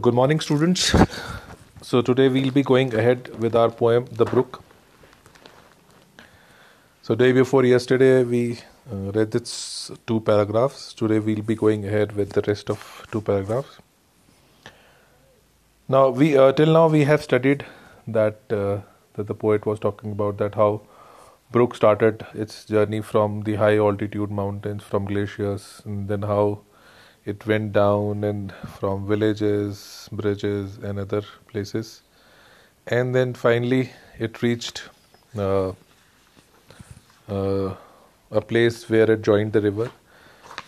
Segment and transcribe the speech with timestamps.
[0.00, 0.94] Good morning, students.
[1.82, 4.62] So, today we'll be going ahead with our poem, The Brook.
[7.02, 8.60] So, day before yesterday, we
[8.92, 10.92] uh, read its two paragraphs.
[10.92, 13.78] Today, we'll be going ahead with the rest of two paragraphs.
[15.88, 17.66] Now, we uh, till now we have studied
[18.06, 18.78] that uh,
[19.14, 20.82] that the poet was talking about that how
[21.50, 26.60] Brook started its journey from the high altitude mountains, from glaciers, and then how
[27.32, 32.02] it went down and from villages, bridges, and other places,
[32.86, 34.82] and then finally it reached
[35.36, 35.72] uh,
[37.28, 37.74] uh,
[38.30, 39.90] a place where it joined the river.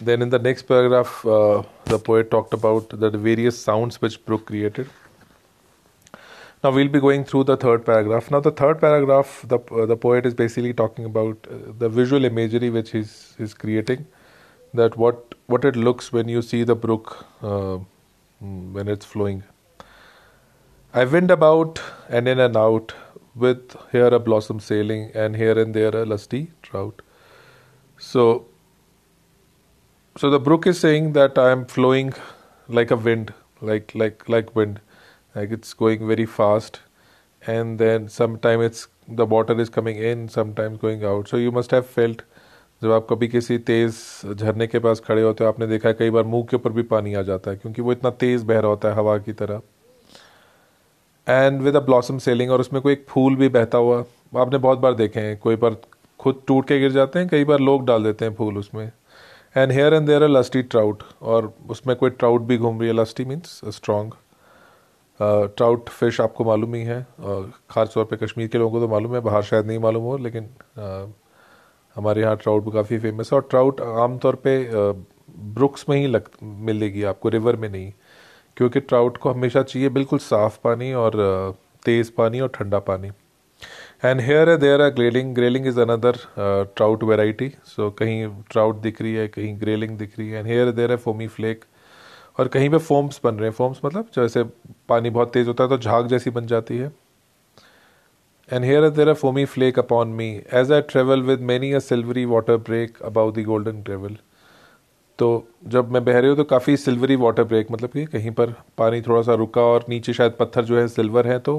[0.00, 4.46] Then in the next paragraph, uh, the poet talked about the various sounds which Brook
[4.46, 4.88] created.
[6.64, 8.30] Now we'll be going through the third paragraph.
[8.30, 12.24] Now the third paragraph, the uh, the poet is basically talking about uh, the visual
[12.24, 14.06] imagery which he's is creating,
[14.74, 17.78] that what what it looks when you see the brook uh,
[18.40, 19.42] when it's flowing.
[20.92, 22.94] I wend about and in and out,
[23.34, 27.02] with here a blossom sailing and here and there a lusty trout.
[27.98, 28.46] So,
[30.16, 32.12] so the brook is saying that I am flowing
[32.68, 34.80] like a wind, like like like wind,
[35.34, 36.80] like it's going very fast,
[37.46, 41.28] and then sometime it's the water is coming in, sometimes going out.
[41.28, 42.22] So you must have felt
[42.82, 43.96] जब आप कभी किसी तेज़
[44.34, 46.82] झरने के पास खड़े होते हो आपने देखा है कई बार मुँह के ऊपर भी
[46.82, 49.60] पानी आ जाता है क्योंकि वो इतना तेज़ बह रहा होता है हवा की तरह।
[51.26, 54.04] And with a blossom sailing और उसमें कोई एक फूल भी बहता हुआ
[54.36, 55.76] आपने बहुत बार देखे हैं कोई बार
[56.20, 58.90] खुद टूट के गिर जाते हैं कई बार लोग डाल देते हैं फूल उसमें।
[59.56, 62.94] And here and there a lusty trout और उसमें कोई ट्राउट भी घूम रही है।
[62.94, 64.14] Lusty means strong
[65.20, 69.14] trout fish आपको मालूम ही है और ख़ास तौर कश्मीर के लोगों को तो मालूम
[69.14, 71.23] है बाहर शायद नहीं मालूम हो लेकिन uh,
[71.96, 74.56] हमारे यहाँ ट्राउट भी काफ़ी फ़ेमस है और ट्राउट आमतौर पे
[75.54, 77.92] ब्रुक्स में ही लग, मिलेगी आपको रिवर में नहीं।
[78.56, 81.12] क्योंकि ट्राउट को हमेशा चाहिए बिल्कुल साफ़ पानी और
[81.84, 83.10] तेज़ पानी और ठंडा पानी।
[84.04, 86.16] एंड हेयर है there are grayling grayling is another
[86.76, 90.70] trout variety so कहीं ट्राउट दिख रही है, कहीं ग्रेलिंग दिख रही है। एंड हेयर
[90.72, 91.64] देयर है फोमी फ्लेक
[92.38, 94.42] और कहीं पे फोम्स बन रहे हैं। फोम्स मतलब जैसे
[94.88, 96.92] पानी बहुत तेज़ होता है तो झाग जैसी बन जाती है।
[98.48, 102.58] And there a foamy flake upon me, as I travel with many a silvery water
[102.58, 104.16] break above the golden gravel.
[105.18, 105.28] तो
[105.68, 109.00] जब मैं बह रही हूँ तो काफ़ी सिल्वरी वाटर ब्रेक मतलब कि कहीं पर पानी
[109.02, 111.54] थोड़ा सा रुका और नीचे शायद पत्थर जो है सिल्वर है तो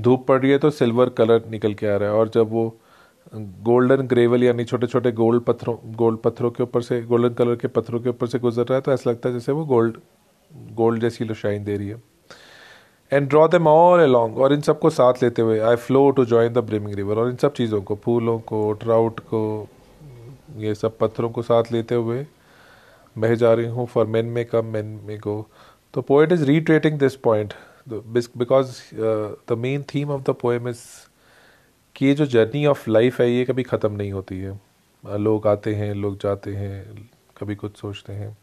[0.00, 2.68] धूप पड़ रही है तो सिल्वर कलर निकल के आ रहा है। और जब वो
[3.34, 7.68] गोल्डन ग्रेवल यानी छोटे छोटे गोल्ड पत्थरों गोल्ड पत्थरों के ऊपर से गोल्डन कलर के
[7.68, 9.96] पत्थरों के ऊपर से गुजर रहा है तो ऐसा लगता है जैसे वो गोल्ड
[10.74, 12.02] गोल्ड जैसी शाइन दे रही है।
[13.12, 16.52] And draw them all along और इन सबको साथ लेते हुए I flow to join
[16.52, 19.68] the brimming river और इन सब चीज़ों को, फूलों को ट्राउट को,
[20.56, 22.26] ये सब पत्थरों को साथ लेते हुए
[23.16, 25.46] बह जा रही हूँ फॉर मैन में कम मैन में गो
[25.94, 27.54] तो poet is retreating this point
[27.88, 30.82] because the main theme of the poem is
[31.96, 34.58] कि ये जो जर्नी ऑफ़ लाइफ है, ये कभी ख़त्म नहीं होती है।
[35.04, 37.08] लोग आते हैं, लोग जाते हैं,
[37.40, 38.36] कभी कुछ सोचते हैं।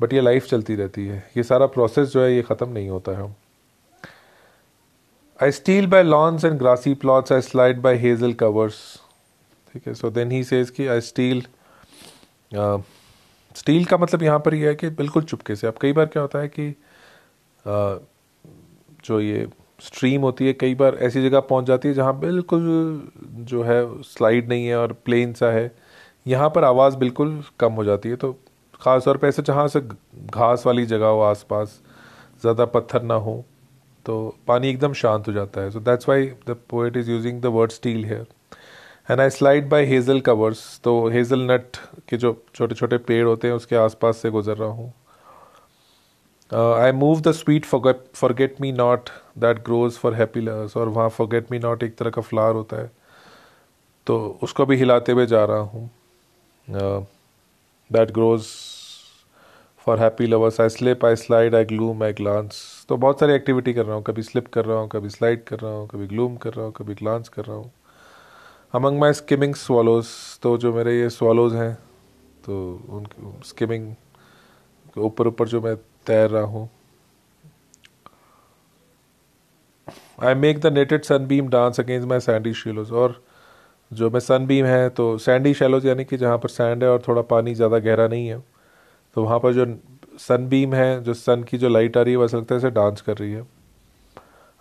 [0.00, 3.12] बट ये लाइफ चलती रहती है। ये सारा प्रोसेस जो है, ये ख़त्म नहीं होता
[3.18, 3.34] है।
[5.38, 7.30] I steal by lawns and grassy plots.
[7.30, 8.76] I slide by hazel covers.
[9.74, 11.42] ठीक है सो देन ही सेज कि आई स्टील
[13.56, 16.22] स्टील का मतलब यहाँ पर यह है कि बिल्कुल चुपके से अब कई बार क्या
[16.22, 17.98] होता है कि uh,
[19.04, 19.46] जो ये
[19.80, 22.62] स्ट्रीम होती है कई बार ऐसी जगह पहुँच जाती है जहाँ बिल्कुल
[23.44, 25.70] जो है स्लाइड नहीं है और प्लेन सा है
[26.26, 28.32] यहाँ पर आवाज़ बिल्कुल कम हो जाती है तो
[28.80, 31.80] ख़ास तौर पर ऐसे जहाँ से घास वाली जगह हो आसपास
[32.42, 33.44] ज़्यादा पत्थर ना हो
[34.06, 37.46] तो पानी एकदम शांत हो जाता है। So that's why the poet is using the
[37.54, 38.26] word steal here
[39.10, 41.76] and I slide by hazel covers तो हेज़ल नट
[42.08, 44.92] के जो छोटे छोटे पेड़ होते हैं, उसके आसपास से गुजर रहा हूँ।
[46.52, 51.52] I move the sweet forget me not that grows for happy lovers और वहाँ फॉरगेट
[51.52, 52.90] मी नॉट एक तरह का फ्लावर होता है।
[54.06, 55.90] तो उसको भी हिलाते हुए जा रहा हूँ।
[57.90, 58.46] That grows
[59.86, 63.72] for happy lovers I slip I slide I gloom I glance तो बहुत सारी एक्टिविटी
[63.74, 66.36] कर रहा हूँ। कभी स्लिप कर रहा हूँ, कभी स्लाइड कर रहा हूँ, कभी ग्लूम
[66.36, 67.70] कर रहा हूँ, कभी ग्लांस कर रहा हूँ।
[68.74, 70.06] अमंग माई स्किमिंग स्वालोज
[70.42, 71.74] तो जो मेरे ये स्वालोज हैं
[72.44, 72.54] तो
[72.90, 73.94] उनकी स्किमिंग
[74.98, 75.74] ऊपर ऊपर जो मैं
[76.06, 76.68] तैर रहा हूँ।
[80.24, 83.22] I make the netted sunbeam dance against my sandy shallows और
[83.90, 87.02] जो मैं सन बीम है तो सैंडी शेलोज यानी कि जहाँ पर सैंड है और
[87.08, 88.38] थोड़ा पानी ज़्यादा गहरा नहीं है
[89.16, 89.64] तो वहाँ पर जो
[90.18, 92.70] सन बीम है, जो सन की जो लाइट आ रही है वैसा लगता है ऐसे
[92.70, 93.42] डांस कर रही है।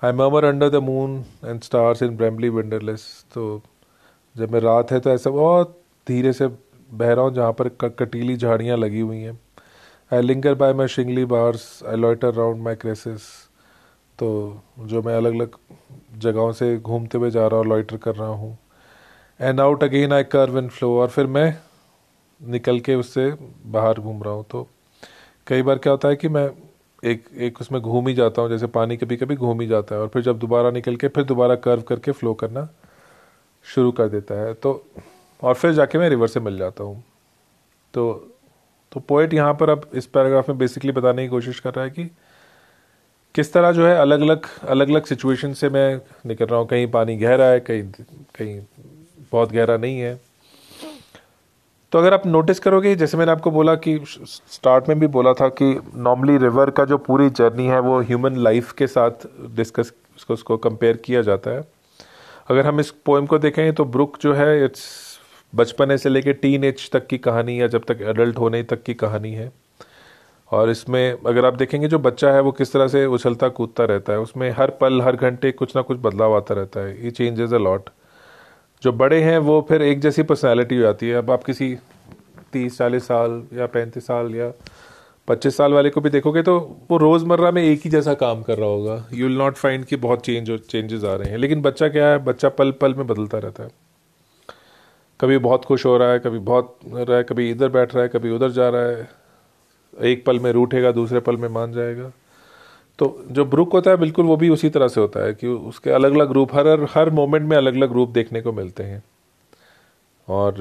[0.01, 3.03] I murmur under the moon and stars in brambly wildernesses
[3.33, 3.61] तो
[4.35, 8.35] जब मैं रात है तो ऐसा बहुत धीरे से बह रहा हूँ, जहाँ पर कटीली
[8.37, 9.39] झाड़ियाँ लगी हुई हैं।
[10.11, 13.21] I linger by my shingly bars I loiter round my cresses
[14.19, 14.27] तो
[14.81, 15.55] जो मैं अलग अलग
[16.19, 18.57] जगहों से घूमते हुए जा रहा हूँ लॉइटर कर रहा हूँ।
[19.39, 21.57] And out again I curve in flow और फिर मैं
[22.41, 23.31] निकल के उससे
[23.67, 24.67] बाहर घूम रहा हूँ। तो
[25.47, 26.50] कई बार क्या होता है कि मैं
[27.03, 30.01] एक एक उसमें घूम ही जाता हूँ, जैसे पानी कभी कभी घूम ही जाता है
[30.01, 32.68] और फिर जब दोबारा निकल के, फिर दोबारा कर्व करके फ्लो करना
[33.65, 34.83] शुरू कर देता है। तो
[35.39, 37.03] और फिर जाके मैं रिवर से मिल जाता हूँ।
[37.94, 38.31] तो
[38.92, 41.91] तो पोइट यहाँ पर अब इस पैराग्राफ में बेसिकली बताने की कोशिश कर रहा है
[41.91, 42.03] कि
[43.36, 46.88] किस तरह जो है अलग अलग अलग अलग सिचुएशन से मैं निकल रहा हूँ। कहीं
[46.91, 47.83] पानी गहरा है, कहीं
[48.36, 48.59] कहीं
[49.31, 50.19] बहुत गहरा नहीं है।
[51.95, 55.47] तो अगर आप नोटिस करोगे, जैसे मैंने आपको बोला कि स्टार्ट में भी बोला था
[55.50, 55.65] कि
[55.95, 60.57] नॉर्मली रिवर का जो पूरी जर्नी है, वो ह्यूमन लाइफ के साथ डिस्कस उसको उसको
[60.57, 61.63] कंपेयर किया जाता है।
[62.50, 64.83] अगर हम इस पोएम को देखें तो ब्रुक जो है इट्स
[65.53, 68.94] बचपने से लेके टीन एज तक की कहानी या जब तक एडल्ट होने तक की
[68.94, 69.51] कहानी है।
[70.51, 74.13] और इसमें अगर आप देखेंगे, जो बच्चा है, वो किस तरह से उछलता कूदता रहता
[74.13, 77.53] है, उसमें हर पल, हर घंटे कुछ ना कुछ बदलाव आता रहता है। ये चेंजेस
[77.53, 77.89] अ लॉट
[78.83, 81.75] जो बड़े हैं, वो फिर एक जैसी पर्सनैलिटी हो जाती है। अब आप किसी
[82.54, 84.51] तीस चालीस साल या पैंतीस साल या
[85.27, 86.57] पच्चीस साल वाले को भी देखोगे तो
[86.92, 89.95] वो रोज़मर्रा में एक ही जैसा काम कर रहा होगा। यू विल नॉट फाइंड कि
[89.95, 92.18] बहुत चेंज चेंजेस आ रहे हैं। लेकिन बच्चा क्या है?
[92.18, 93.69] बच्चा पल पल में बदलता रहता है।
[95.19, 98.10] कभी बहुत खुश हो रहा है, कभी बहुत रहा है, कभी इधर बैठ रहा है,
[98.10, 99.10] कभी उधर जा रहा है।
[100.01, 102.12] एक पल में रूठेगा, दूसरे पल में मान जाएगा।
[103.00, 105.89] तो जो ब्रुक होता है, बिल्कुल वो भी उसी तरह से होता है कि उसके
[105.92, 109.03] अलग अलग रूप, हर हर मोमेंट में अलग अलग रूप देखने को मिलते हैं।
[110.27, 110.56] और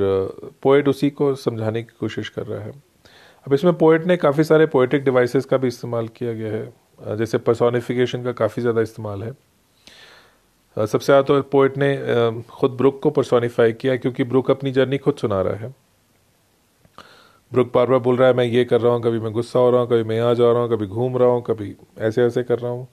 [0.62, 2.72] पोइट उसी को समझाने की कोशिश कर रहा है।
[3.46, 7.38] अब इसमें पोइट ने काफ़ी सारे पोइटिक डिवाइसेस का भी इस्तेमाल किया गया है। जैसे
[7.38, 9.32] पर्सोनिफिकेशन का काफ़ी ज़्यादा इस्तेमाल है।
[10.76, 11.96] सबसे ज़्यादा तो पोइट ने
[12.50, 15.74] खुद ब्रुक को पर्सोनीफाई किया क्योंकि ब्रुक अपनी जर्नी खुद सुना रहा है।
[17.54, 19.70] ब्रुक बार बार बोल रहा है, मैं ये कर रहा हूँ, कभी मैं गुस्सा हो
[19.70, 22.42] रहा हूँ, कभी मैं यहाँ जा रहा हूँ, कभी घूम रहा हूँ, कभी ऐसे ऐसे
[22.42, 22.86] कर रहा हूँ।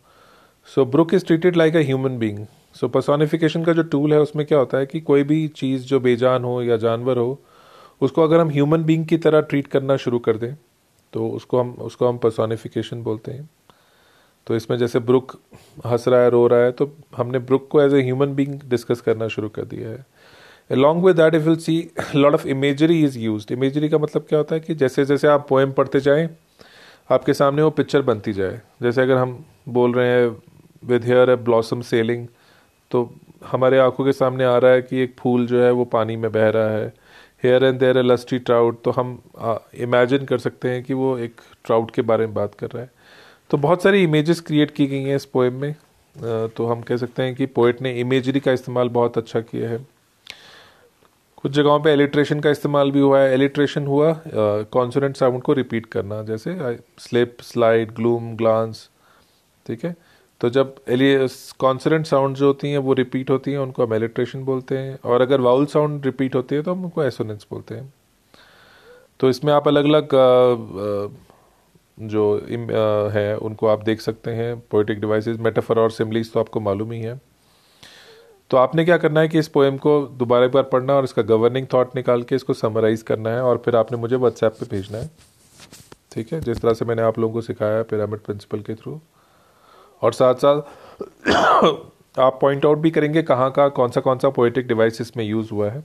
[0.69, 4.45] So brook is treated like a human being so personification का जो टूल है, उसमें
[4.45, 7.39] क्या होता है कि कोई भी चीज़ जो बेजान हो या जानवर हो,
[8.01, 10.53] उसको अगर हम ह्यूमन बींग की तरह ट्रीट करना शुरू कर दें
[11.13, 13.49] तो उसको हम उसको हम पर्सोनिफिकेशन बोलते हैं।
[14.47, 15.31] तो इसमें जैसे ब्रुक
[15.85, 19.01] हंस रहा है, रो रहा है तो हमने ब्रुक को as a human being discuss
[19.01, 20.05] करना शुरू कर दिया है।
[20.71, 21.75] Along with that if will see
[22.15, 25.47] lot of imagery is use imagery का मतलब क्या होता है कि जैसे जैसे आप
[25.49, 26.29] पोएम पढ़ते जाएँ,
[27.09, 30.27] आपके सामने वो पिक्चर बनती जाए। जैसे अगर हम बोल रहे हैं
[30.83, 32.27] with here a blossom sailing
[32.91, 33.09] तो
[33.45, 36.31] हमारे आँखों के सामने आ रहा है कि एक फूल जो है वो पानी में
[36.31, 36.87] बह रहा है।
[37.43, 39.17] Here and there a lusty trout तो हम
[39.75, 42.91] इमेजिन कर सकते हैं कि वो एक ट्राउट के बारे में बात कर रहा है।
[43.51, 45.73] तो बहुत सारी इमेजेस क्रिएट की गई हैं इस पोएम में।
[46.55, 49.85] तो हम कह सकते हैं कि पोइट ने इमेजरी का इस्तेमाल बहुत अच्छा किया है।
[51.43, 55.85] कुछ जगहों पे एलिट्रेशन का इस्तेमाल भी हुआ है। एलिट्रेशन हुआ कॉन्सोनेंट साउंड को रिपीट
[55.87, 56.55] करना, जैसे
[56.99, 58.89] स्लिप स्लाइड ग्लूम ग्लांस
[59.65, 59.95] ठीक है?
[60.41, 60.75] तो जब
[61.59, 65.21] कॉन्सोनेंट साउंड जो होती हैं, वो रिपीट होती हैं, उनको हम एलिट्रेशन बोलते हैं। और
[65.21, 67.93] अगर वाउल साउंड रिपीट होती है तो हम उनको एसोनेंस बोलते हैं।
[69.19, 70.09] तो इसमें आप अलग अलग
[72.05, 72.23] जो
[73.13, 77.01] है, उनको आप देख सकते हैं। पोइटिक डिवाइसेस मेटाफर और सिमलीज तो आपको मालूम ही
[77.01, 77.19] है।
[78.51, 81.21] तो आपने क्या करना है कि इस पोएम को दोबारा एक बार पढ़ना और इसका
[81.23, 84.97] गवर्निंग थॉट निकाल के इसको समराइज़ करना है और फिर आपने मुझे व्हाट्सएप पे भेजना
[84.97, 85.09] है।
[86.11, 86.39] ठीक है?
[86.41, 88.99] जिस तरह से मैंने आप लोगों को सिखाया है पिरामिड प्रिंसिपल के थ्रू
[90.01, 90.61] और साथ साथ
[92.19, 95.51] आप पॉइंट आउट भी करेंगे कहाँ का कौन सा कौन सा पोइटिक डिवाइस इसमें यूज़
[95.51, 95.83] हुआ है।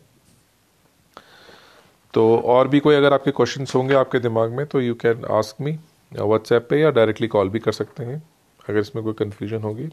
[2.15, 5.61] तो और भी कोई अगर आपके क्वेश्चन होंगे आपके दिमाग में तो you can ask
[5.61, 5.79] me
[6.13, 8.23] WhatsApp पे, या डायरेक्टली कॉल भी कर सकते हैं,
[8.69, 9.89] अगर इसमें कोई कन्फ्यूज़न होगी।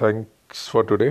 [0.00, 1.10] Thanks for today